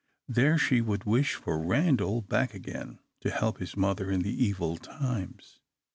There 0.27 0.57
she 0.57 0.81
would 0.81 1.03
wish 1.03 1.35
for 1.35 1.61
Randal 1.63 2.23
back 2.23 2.55
again, 2.55 2.97
to 3.19 3.29
help 3.29 3.59
his 3.59 3.77
mother 3.77 4.09
in 4.09 4.23
the 4.23 4.33
evil 4.45 4.77
times. 4.77 5.59